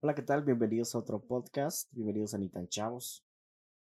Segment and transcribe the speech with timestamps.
[0.00, 0.42] Hola, ¿qué tal?
[0.44, 3.24] Bienvenidos a otro podcast, bienvenidos a Ni tan Chavos.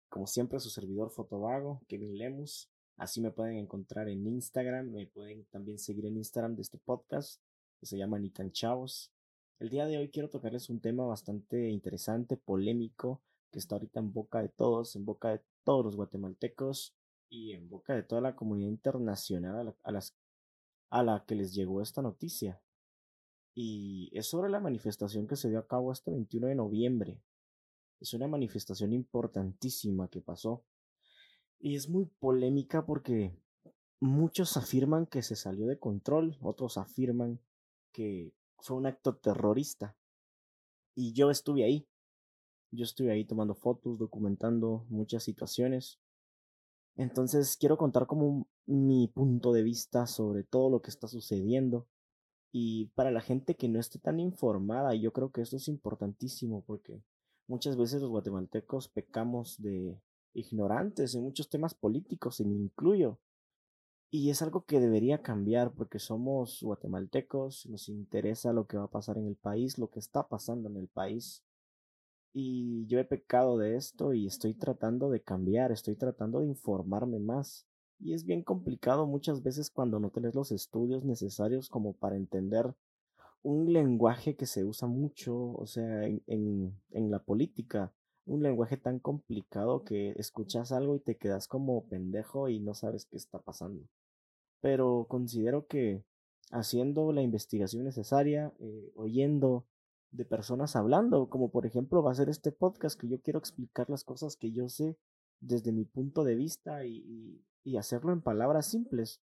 [0.09, 2.71] Como siempre, su servidor Fotovago, Kevin Lemus.
[2.97, 7.39] Así me pueden encontrar en Instagram, me pueden también seguir en Instagram de este podcast,
[7.79, 9.11] que se llama Ni tan Chavos.
[9.59, 13.21] El día de hoy quiero tocarles un tema bastante interesante, polémico,
[13.51, 16.95] que está ahorita en boca de todos, en boca de todos los guatemaltecos
[17.29, 19.75] y en boca de toda la comunidad internacional
[20.89, 22.59] a la que les llegó esta noticia
[23.53, 27.21] y es sobre la manifestación que se dio a cabo este 21 de noviembre.
[27.99, 30.63] Es una manifestación importantísima que pasó.
[31.59, 33.35] Y es muy polémica porque
[33.99, 37.39] muchos afirman que se salió de control, otros afirman
[37.91, 39.95] que fue un acto terrorista.
[40.95, 41.87] Y yo estuve ahí.
[42.71, 45.99] Yo estuve ahí tomando fotos, documentando muchas situaciones.
[46.95, 51.87] Entonces quiero contar como mi punto de vista sobre todo lo que está sucediendo
[52.51, 56.63] y para la gente que no esté tan informada, yo creo que esto es importantísimo
[56.65, 57.01] porque
[57.47, 59.97] muchas veces los guatemaltecos pecamos de
[60.33, 63.19] ignorantes en muchos temas políticos, y me incluyo.
[64.09, 68.91] Y es algo que debería cambiar porque somos guatemaltecos, nos interesa lo que va a
[68.91, 71.43] pasar en el país, lo que está pasando en el país.
[72.33, 77.19] Y yo he pecado de esto y estoy tratando de cambiar, estoy tratando de informarme
[77.19, 77.65] más.
[78.03, 82.73] Y es bien complicado muchas veces cuando no tenés los estudios necesarios como para entender
[83.43, 86.21] un lenguaje que se usa mucho, o sea, en,
[86.91, 87.93] en, la política,
[88.25, 93.05] un lenguaje tan complicado que escuchas algo y te quedas como pendejo y no sabes
[93.05, 93.83] qué está pasando.
[94.61, 96.03] Pero considero que
[96.51, 99.65] haciendo la investigación necesaria, eh, oyendo
[100.11, 103.89] de personas hablando, como por ejemplo va a ser este podcast que yo quiero explicar
[103.89, 104.97] las cosas que yo sé
[105.39, 107.41] desde mi punto de vista y, y
[107.77, 109.21] hacerlo en palabras simples.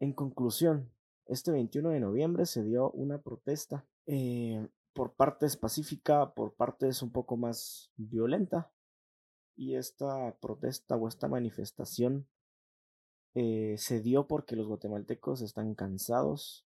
[0.00, 0.90] En conclusión,
[1.26, 7.10] este 21 de noviembre se dio una protesta eh, por partes pacífica, por partes un
[7.10, 8.70] poco más violenta.
[9.56, 12.28] Y esta protesta o esta manifestación
[13.34, 16.64] eh, se dio porque los guatemaltecos están cansados,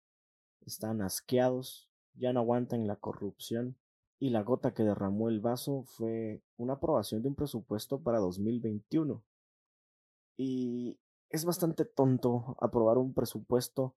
[0.65, 3.77] están asqueados, ya no aguantan la corrupción.
[4.19, 9.23] Y la gota que derramó el vaso fue una aprobación de un presupuesto para 2021
[10.39, 10.97] y
[11.29, 13.93] es bastante tonto aprobar un presupuesto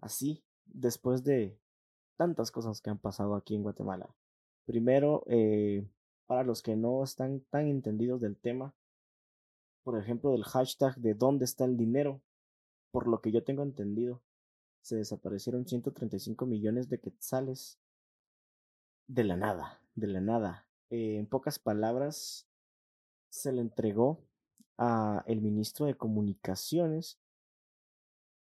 [0.00, 1.58] así después de
[2.18, 4.14] tantas cosas que han pasado aquí en Guatemala.
[4.66, 5.88] Primero, eh,
[6.26, 8.74] para los que no están tan entendidos del tema,
[9.82, 12.20] por ejemplo, del hashtag de dónde está el dinero,
[12.90, 14.20] por lo que yo tengo entendido,
[14.82, 17.80] se desaparecieron 135 millones de quetzales
[19.06, 20.68] de la nada, de la nada.
[20.90, 22.46] Eh, en pocas palabras,
[23.30, 24.28] se le entregó
[24.78, 27.18] a el ministro de Comunicaciones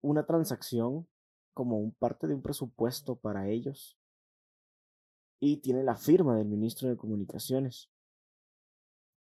[0.02, 1.06] una transacción
[1.54, 3.96] como un parte de un presupuesto para ellos
[5.40, 7.88] y tiene la firma del ministro de Comunicaciones.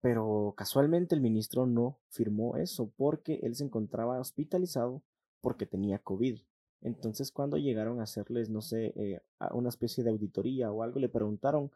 [0.02, 5.04] Pero casualmente el ministro no firmó eso porque él se encontraba hospitalizado
[5.42, 6.40] porque tenía COVID.
[6.82, 9.22] Entonces cuando llegaron a hacerles, no sé, eh,
[9.52, 11.72] una especie de auditoría o algo, le preguntaron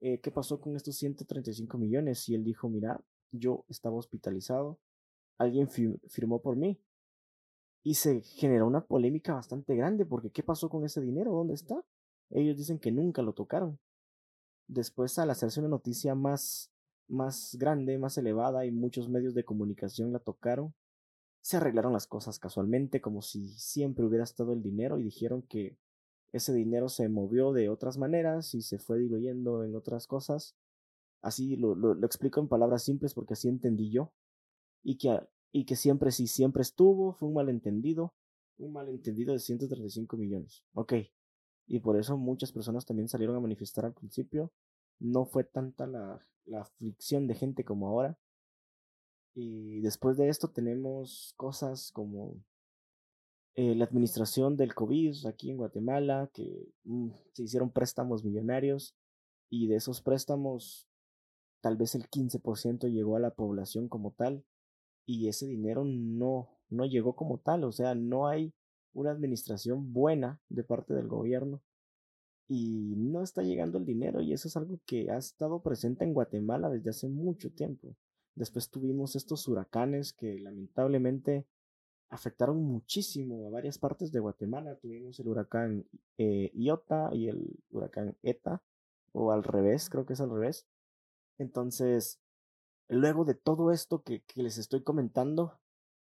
[0.00, 3.00] eh, qué pasó con estos 135 millones y él dijo, mira,
[3.32, 4.78] yo estaba hospitalizado,
[5.38, 6.80] alguien firmó por mí.
[7.82, 11.32] Y se generó una polémica bastante grande porque ¿qué pasó con ese dinero?
[11.32, 11.84] ¿Dónde está?
[12.30, 13.78] Ellos dicen que nunca lo tocaron.
[14.66, 16.70] Después, al hacerse una noticia más,
[17.06, 20.74] más grande, más elevada y muchos medios de comunicación la tocaron,
[21.40, 25.78] se arreglaron las cosas casualmente como si siempre hubiera estado el dinero y dijeron que
[26.32, 30.56] ese dinero se movió de otras maneras y se fue diluyendo en otras cosas
[31.22, 34.12] Así lo, lo, explico en palabras simples porque así entendí yo.
[34.82, 35.20] Y que,
[35.52, 38.14] y que siempre, sí, siempre estuvo, fue un malentendido.
[38.58, 40.64] Un malentendido de 135 millones.
[40.74, 40.94] Ok.
[41.66, 44.52] Y por eso muchas personas también salieron a manifestar al principio.
[44.98, 48.18] No fue tanta la, la aflicción de gente como ahora.
[49.34, 52.42] Y después de esto tenemos cosas como
[53.54, 58.96] eh, la administración del COVID aquí en Guatemala, que mm, se hicieron préstamos millonarios
[59.50, 60.87] y de esos préstamos
[61.60, 64.44] tal vez el 15% llegó a la población como tal
[65.06, 68.52] y ese dinero no, no llegó como tal, o sea, no hay
[68.92, 71.62] una administración buena de parte del gobierno
[72.48, 76.14] y no está llegando el dinero y eso es algo que ha estado presente en
[76.14, 77.94] Guatemala desde hace mucho tiempo.
[78.34, 81.46] Después tuvimos estos huracanes que lamentablemente
[82.10, 84.76] afectaron muchísimo a varias partes de Guatemala.
[84.76, 88.62] Tuvimos el huracán eh, Iota y el huracán Eta,
[89.12, 90.66] o al revés, creo que es al revés.
[91.38, 92.20] Entonces,
[92.88, 95.58] luego de todo esto que, les estoy comentando,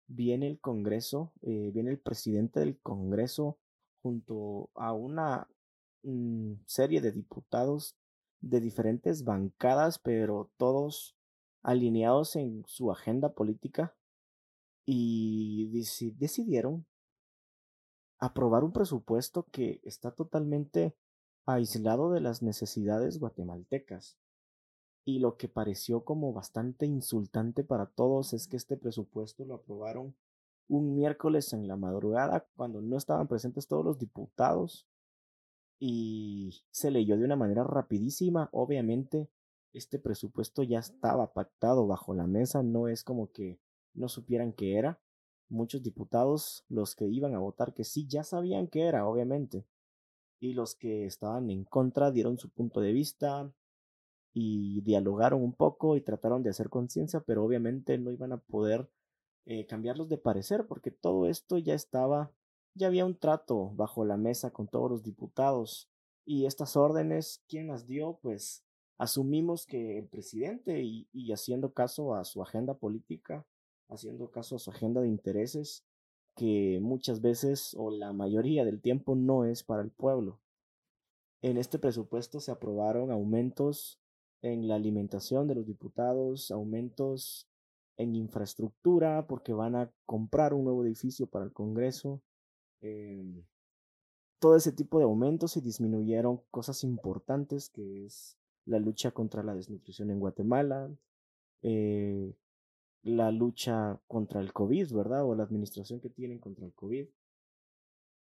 [0.06, 3.58] viene el Congreso, eh, viene el presidente del Congreso
[4.02, 5.48] junto a una
[6.02, 7.96] mm, serie de diputados
[8.40, 11.16] de diferentes bancadas, pero todos
[11.62, 13.96] alineados en su agenda política
[14.86, 16.86] y decidieron
[18.18, 20.94] aprobar un presupuesto que está totalmente
[21.46, 24.18] aislado de las necesidades guatemaltecas.
[25.04, 30.14] Y lo que pareció como bastante insultante para todos es que este presupuesto lo aprobaron
[30.66, 34.86] un miércoles en la madrugada cuando no estaban presentes todos los diputados
[35.78, 38.48] y se leyó de una manera rapidísima.
[38.52, 39.28] Obviamente
[39.74, 43.58] este presupuesto ya estaba pactado bajo la mesa, no es como que
[43.92, 45.00] no supieran qué era.
[45.48, 49.66] Muchos diputados, los que iban a votar que sí, ya sabían qué era, obviamente.
[50.40, 53.52] Y los que estaban en contra dieron su punto de vista
[54.34, 58.90] y dialogaron un poco y trataron de hacer conciencia, pero obviamente no iban a poder
[59.46, 62.32] eh, cambiarlos de parecer porque todo esto ya estaba,
[62.74, 65.88] ya había un trato bajo la mesa con todos los diputados
[66.26, 68.18] y estas órdenes, ¿quién las dio?
[68.20, 68.64] Pues
[68.98, 73.46] asumimos que el presidente y, y haciendo caso a su agenda política
[73.88, 75.84] haciendo caso a su agenda de intereses
[76.36, 80.40] que muchas veces o la mayoría del tiempo no es para el pueblo.
[81.42, 84.00] En este presupuesto se aprobaron aumentos
[84.44, 87.48] en la alimentación de los diputados, aumentos
[87.96, 92.20] en infraestructura porque van a comprar un nuevo edificio para el Congreso.
[92.82, 93.42] Em,
[94.38, 98.36] todo ese tipo de aumentos y disminuyeron cosas importantes que es
[98.66, 100.90] la lucha contra la desnutrición en Guatemala,
[101.62, 102.34] eh,
[103.02, 105.24] la lucha contra el COVID, ¿verdad?
[105.24, 107.06] O la administración que tienen contra el COVID.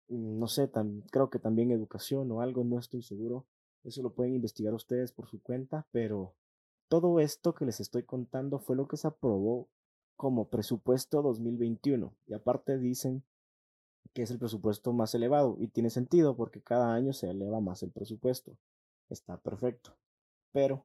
[0.08, 0.70] Mm, no sé,
[1.10, 3.46] creo que también educación o algo, no estoy seguro.
[3.84, 6.34] Eso lo pueden investigar ustedes por su cuenta, pero
[6.88, 9.68] todo esto que les estoy contando fue lo que se aprobó
[10.16, 12.14] como presupuesto 2021.
[12.26, 13.24] Y aparte dicen
[14.12, 17.82] que es el presupuesto más elevado y tiene sentido porque cada año se eleva más
[17.82, 18.56] el presupuesto.
[19.08, 19.96] Está perfecto.
[20.52, 20.84] Pero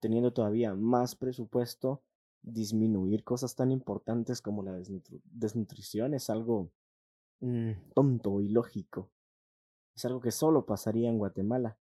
[0.00, 2.02] teniendo todavía más presupuesto,
[2.42, 4.80] disminuir cosas tan importantes como la
[5.24, 6.70] desnutrición es algo
[7.40, 9.10] mm, tonto y lógico.
[9.94, 11.78] Es algo que solo pasaría en Guatemala.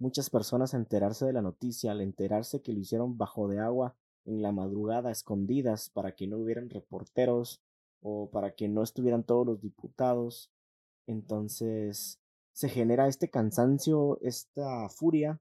[0.00, 4.40] Muchas personas enterarse de la noticia, al enterarse que lo hicieron bajo de agua, en
[4.40, 7.60] la madrugada, escondidas, para que no hubieran reporteros
[8.00, 10.50] o para que no estuvieran todos los diputados.
[11.06, 12.18] Entonces
[12.52, 15.38] se genera este cansancio, esta furia,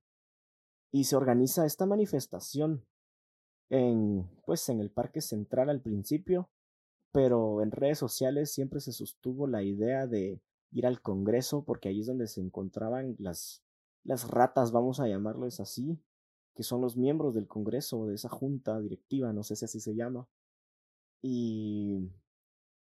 [0.91, 2.85] y se organiza esta manifestación
[3.69, 6.49] en, pues, en el Parque Central al principio,
[7.13, 10.41] pero en redes sociales siempre se sostuvo la idea de
[10.71, 13.63] ir al Congreso porque ahí es donde se encontraban las,
[14.03, 15.99] las ratas, vamos a llamarles así,
[16.55, 19.95] que son los miembros del Congreso, de esa junta directiva, no sé si así se
[19.95, 20.27] llama.
[21.21, 22.09] Y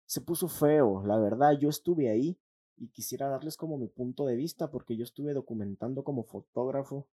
[0.07, 2.39] se puso feo, la verdad, yo estuve ahí
[2.77, 7.09] y quisiera darles como mi punto de vista porque yo estuve documentando como fotógrafo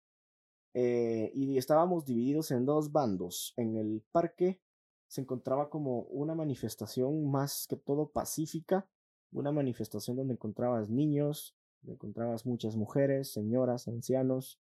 [0.74, 3.54] eh, y estábamos divididos en dos bandos.
[3.58, 4.60] En el parque
[5.08, 8.88] se encontraba como una manifestación más que todo pacífica,
[9.32, 11.56] una manifestación donde encontrabas niños,
[11.88, 14.60] encontrabas muchas mujeres, señoras, ancianos,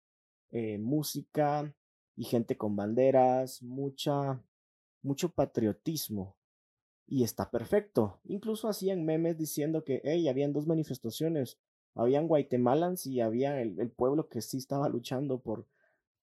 [0.51, 1.73] eh, música
[2.15, 4.43] y gente con banderas, mucha,
[5.01, 6.35] mucho patriotismo.
[7.07, 8.19] Y está perfecto.
[8.23, 11.59] Incluso hacían memes diciendo que, hey, habían dos manifestaciones.
[11.93, 15.67] Habían guatemalans y había el pueblo que sí estaba luchando por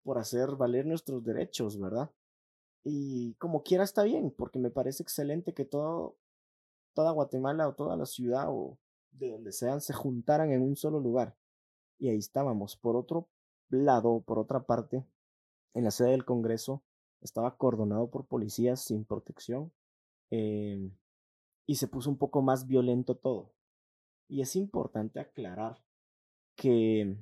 [0.08, 2.10] por hacer valer nuestros derechos, ¿verdad?
[2.82, 6.16] Y como quiera está bien, porque me parece excelente que todo,
[6.94, 8.78] toda Guatemala o toda la ciudad o
[9.18, 11.36] de donde sean se juntaran en un solo lugar.
[11.98, 12.76] Y ahí estábamos.
[12.76, 13.28] Por otro
[13.68, 15.04] lado, por otra parte,
[15.74, 16.82] en la sede del Congreso
[17.20, 19.72] estaba acordonado por policías sin protección
[20.30, 20.92] em,
[21.66, 23.52] y se puso un poco más violento todo.
[24.28, 25.82] Y es importante aclarar
[26.54, 27.16] que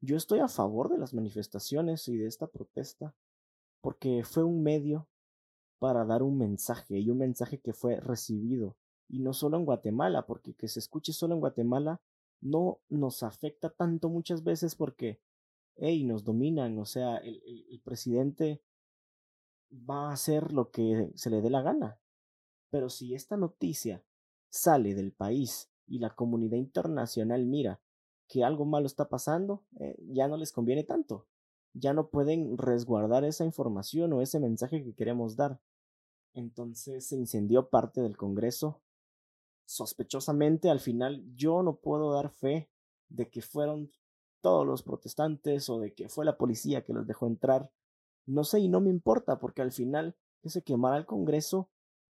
[0.00, 3.14] yo estoy a favor de las manifestaciones y de esta protesta
[3.80, 5.08] porque fue un medio
[5.78, 8.76] para dar un mensaje y un mensaje que fue recibido
[9.08, 12.00] y no solo en Guatemala, porque que se escuche solo en Guatemala
[12.40, 15.20] no nos afecta tanto muchas veces porque,
[15.76, 18.62] hey, nos dominan, o sea, el, el presidente
[19.72, 21.98] va a hacer lo que se le dé la gana.
[22.70, 24.02] Pero si esta noticia
[24.48, 27.80] sale del país y la comunidad internacional mira
[28.28, 31.26] que algo malo está pasando, eh, ya no les conviene tanto.
[31.74, 35.60] Ya no pueden resguardar esa información o ese mensaje que queremos dar.
[36.34, 38.80] Entonces se incendió parte del Congreso.
[39.66, 42.70] Sospechosamente, al final, yo no puedo dar fe
[43.08, 43.90] de que fueron
[44.40, 47.72] todos los protestantes o de que fue la policía que los dejó entrar.
[48.26, 51.68] No sé y no me importa porque al final que se el Congreso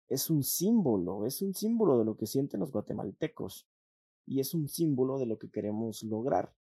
[0.09, 3.67] es un símbolo, es un símbolo de lo que sienten los guatemaltecos
[4.25, 6.53] y es un símbolo de lo que queremos lograr.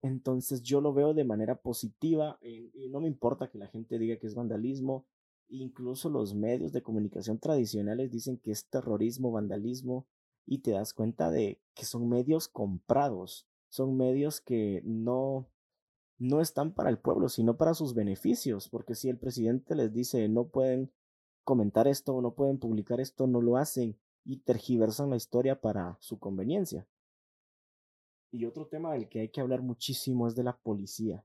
[0.00, 4.18] Entonces yo lo veo de manera positiva y no me importa que la gente diga
[4.18, 5.06] que es vandalismo.
[5.50, 10.06] Incluso los medios de comunicación tradicionales dicen que es terrorismo, vandalismo
[10.44, 15.48] y te das cuenta de que son medios comprados, son medios que no
[16.18, 20.28] no están para el pueblo, sino para sus beneficios, porque si el presidente les dice
[20.28, 20.92] no pueden
[21.44, 25.96] comentar esto o no pueden publicar esto, no lo hacen y tergiversan la historia para
[26.00, 26.86] su conveniencia.
[28.30, 31.24] Y otro tema del que hay que hablar muchísimo es de la policía.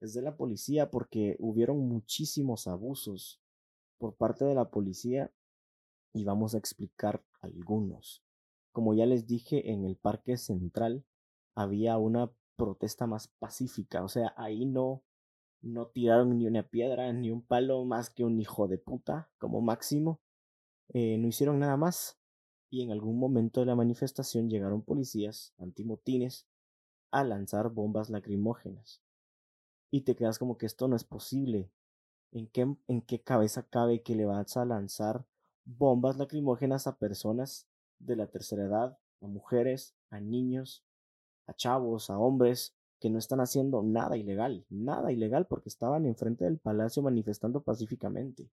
[0.00, 3.40] Es de la policía porque hubieron muchísimos abusos
[3.98, 5.30] por parte de la policía
[6.12, 8.22] y vamos a explicar algunos.
[8.72, 11.04] Como ya les dije, en el Parque Central
[11.54, 15.02] había una protesta más pacífica, o sea, ahí no
[15.62, 19.60] no tiraron ni una piedra ni un palo más que un hijo de puta como
[19.60, 20.20] máximo.
[20.88, 22.18] Eh, no hicieron nada más
[22.70, 26.46] y en algún momento de la manifestación llegaron policías antimotines
[27.10, 29.02] a lanzar bombas lacrimógenas.
[29.90, 31.70] Y te quedas como que esto no es posible.
[32.32, 35.26] ¿En qué, en qué cabeza cabe que le vas a lanzar
[35.64, 37.66] bombas lacrimógenas a personas
[37.98, 40.84] de la tercera edad, a mujeres, a niños,
[41.46, 46.44] a chavos, a hombres que no están haciendo nada ilegal, nada ilegal porque estaban enfrente
[46.44, 48.50] del palacio manifestando pacíficamente?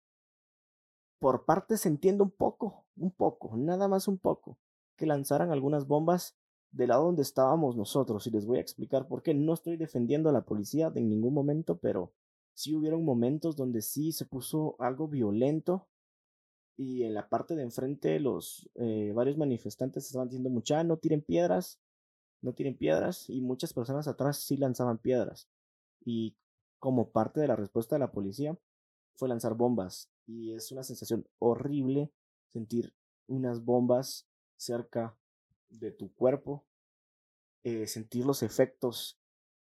[1.26, 4.60] por partes entiendo un poco, un poco, nada más un poco,
[4.96, 6.38] que lanzaran algunas bombas
[6.76, 9.34] del lado donde estábamos nosotros y les voy a explicar por qué.
[9.34, 12.12] No estoy defendiendo a la policía en ningún momento, pero
[12.54, 15.88] sí hubieron momentos donde sí se puso algo violento
[16.78, 21.22] y en la parte de enfrente los eh, varios manifestantes estaban diciendo mucha no tiren
[21.22, 21.80] piedras,
[22.42, 25.48] no tiren piedras y muchas personas atrás sí lanzaban piedras.
[26.04, 26.36] Y
[26.80, 28.58] como parte de la respuesta de la policía
[29.16, 32.12] fue lanzar bombas y es una sensación horrible
[32.52, 32.94] sentir
[33.28, 34.28] unas bombas
[34.58, 35.18] cerca
[35.80, 36.66] de tu cuerpo,
[37.64, 39.20] eh, sentir los efectos,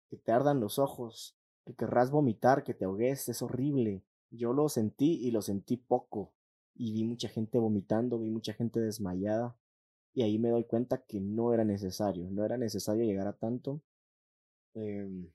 [0.10, 4.04] que te ardan los ojos, que querrás vomitar, que te ahogues, es horrible.
[4.32, 6.34] Yo lo sentí y lo sentí poco
[6.76, 9.56] y vi mucha gente vomitando, vi mucha gente desmayada
[10.14, 13.82] y ahí me doy cuenta que no era necesario, no era necesario llegar a tanto.
[14.74, 15.32] Em,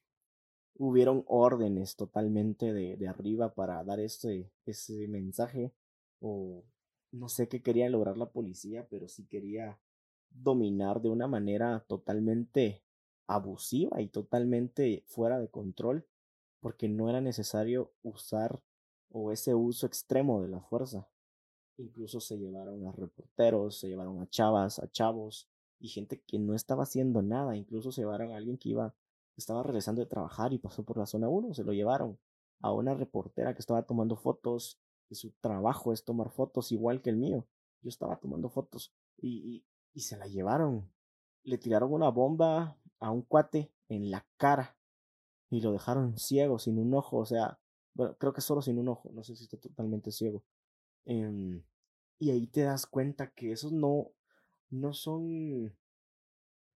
[0.76, 5.72] hubieron órdenes totalmente de, de arriba para dar este, ese mensaje
[6.20, 6.64] o
[7.12, 9.78] no sé qué quería lograr la policía, pero sí quería
[10.34, 12.82] dominar de una manera totalmente
[13.26, 16.06] abusiva y totalmente fuera de control,
[16.60, 18.62] porque no era necesario usar
[19.10, 21.08] o ese uso extremo de la fuerza.
[21.78, 25.48] Incluso se llevaron a reporteros, se llevaron a chavas, a chavos
[25.80, 28.94] y gente que no estaba haciendo nada, incluso se llevaron a alguien que iba
[29.36, 32.18] estaba regresando de trabajar y pasó por la zona 1, se lo llevaron
[32.60, 34.78] a una reportera que estaba tomando fotos,
[35.10, 37.46] y su trabajo es tomar fotos igual que el mío.
[37.82, 39.62] Yo estaba tomando fotos y,
[40.00, 40.90] se la llevaron.
[41.42, 44.76] Le tiraron una bomba a un cuate en la cara
[45.50, 47.60] y lo dejaron ciego, sin un ojo, o sea,
[47.94, 50.42] bueno, creo que solo sin un ojo, no sé si está totalmente ciego.
[51.04, 51.62] Em,
[52.18, 54.10] y ahí te das cuenta que esos no,
[54.70, 55.74] no son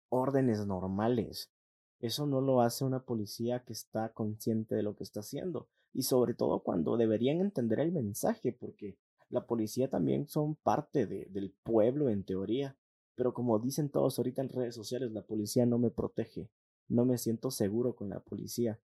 [0.10, 1.52] órdenes normales.
[2.00, 5.70] Eso no lo hace una policía que está consciente de lo que está haciendo.
[5.94, 8.98] Y sobre todo cuando deberían entender el mensaje, porque
[9.30, 12.78] la policía también son parte de, del pueblo en teoría.
[13.16, 16.50] Pero como dicen todos ahorita en redes sociales, la policía no me protege.
[16.88, 18.80] No me siento seguro con la policía.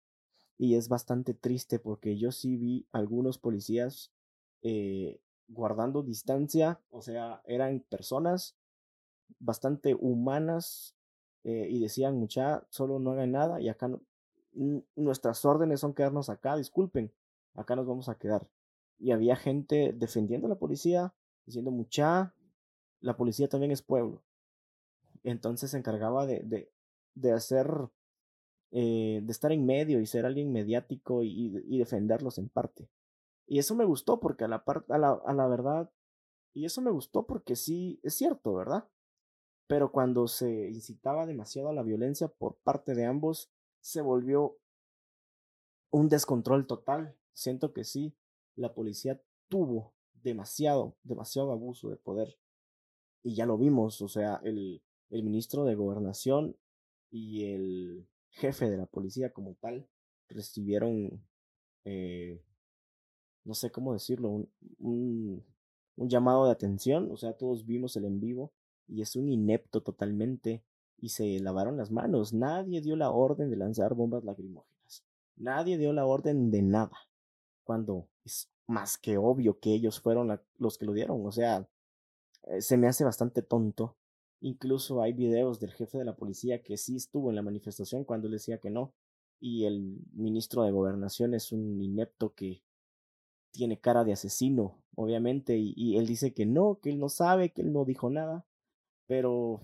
[0.58, 4.12] Y es bastante triste porque yo sí vi algunos policías
[4.62, 6.80] eh, guardando distancia.
[6.90, 8.56] O sea, eran personas
[9.40, 10.96] bastante humanas
[11.44, 13.90] eh, y decían, mucha, solo no hagan nada y acá
[14.96, 17.12] nuestras órdenes son quedarnos acá, disculpen,
[17.56, 18.48] acá nos vamos a quedar.
[19.00, 21.14] Y había gente defendiendo a la policía,
[21.46, 22.36] diciendo, mucha,
[23.02, 24.24] la policía también es pueblo.
[25.24, 26.72] Entonces se encargaba de, de,
[27.16, 27.68] de hacer,
[28.72, 32.90] eh, de estar en medio y ser alguien mediático y, y, defenderlos en parte.
[33.48, 35.92] Y eso me gustó porque a la, a la, a la verdad,
[36.54, 38.88] y eso me gustó porque sí, es cierto, ¿verdad?
[39.72, 44.58] pero cuando se incitaba demasiado a la violencia por parte de ambos, se volvió
[45.92, 47.16] un descontrol total.
[47.32, 48.14] Siento que sí,
[48.58, 52.38] la policía tuvo demasiado, demasiado abuso de poder.
[53.24, 56.56] Y ya lo vimos, o sea, el, el ministro de gobernación
[57.12, 59.88] y el jefe de la policía como tal
[60.30, 61.24] recibieron,
[61.86, 62.42] eh,
[63.44, 64.50] no sé cómo decirlo, un,
[64.80, 65.44] un,
[65.98, 68.54] un llamado de atención, o sea, todos vimos el en vivo
[68.88, 70.64] y es un inepto totalmente
[70.98, 72.34] y se lavaron las manos.
[72.34, 75.04] Nadie dio la orden de lanzar bombas lacrimógenas.
[75.36, 76.98] Nadie dio la orden de nada.
[77.64, 81.26] Cuando es más que obvio que ellos fueron los que lo dieron.
[81.26, 81.68] O sea,
[82.44, 83.98] eh, se me hace bastante tonto
[84.42, 88.28] Incluso hay videos del jefe de la policía que sí estuvo en la manifestación cuando
[88.28, 88.92] él decía que no.
[89.40, 92.64] Y el ministro de gobernación es un inepto que
[93.52, 97.52] tiene cara de asesino, obviamente, y, y él dice que no, que él no sabe,
[97.52, 98.46] que él no dijo nada.
[99.08, 99.62] Pero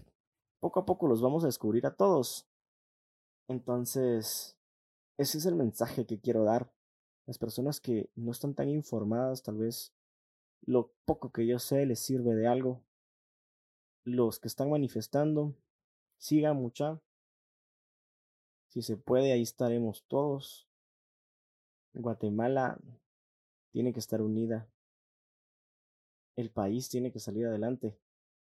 [0.60, 2.48] poco a poco los vamos a descubrir a todos.
[3.48, 4.58] Entonces,
[5.18, 6.72] ese es el mensaje que quiero dar.
[7.26, 9.92] Las personas que no están tan informadas, tal vez
[10.62, 12.84] lo poco que yo sé les sirve de algo.
[14.04, 15.56] Los que están manifestando,
[16.18, 17.02] sigan mucha.
[18.68, 20.68] Si se puede, ahí estaremos todos.
[21.94, 22.80] Guatemala
[23.72, 24.68] tiene que estar unida.
[26.36, 27.98] El país tiene que salir adelante.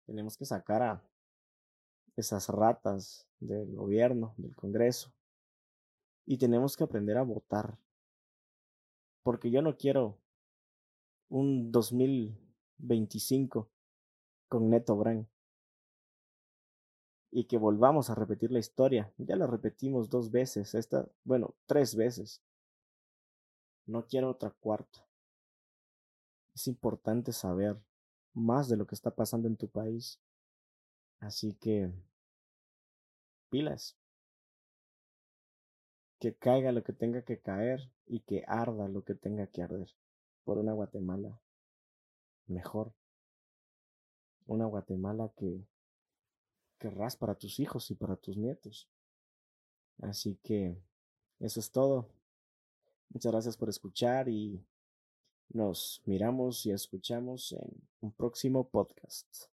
[0.06, 1.02] Tenemos que sacar a
[2.16, 5.12] esas ratas del gobierno, del Congreso.
[6.24, 7.78] Y tenemos que aprender a votar.
[9.22, 10.21] Porque yo no quiero
[11.32, 13.70] un 2025
[14.48, 15.26] con Neto Brand.
[17.30, 19.10] Y que volvamos a repetir la historia.
[19.16, 22.42] Ya la repetimos dos veces, esta, bueno, tres veces.
[23.86, 25.08] No quiero otra cuarta.
[26.54, 27.80] Es importante saber
[28.34, 30.20] más de lo que está pasando en tu país.
[31.18, 31.90] Así que,
[33.48, 33.96] pilas.
[36.18, 39.88] Que caiga lo que tenga que caer y que arda lo que tenga que arder
[40.44, 41.38] por una Guatemala
[42.46, 42.92] mejor.
[44.46, 45.64] Una Guatemala que
[46.78, 48.88] querrás para tus hijos y para tus nietos.
[50.00, 50.76] Así que
[51.38, 52.08] eso es todo.
[53.10, 54.64] Muchas gracias por escuchar y
[55.50, 59.51] nos miramos y escuchamos en un próximo podcast.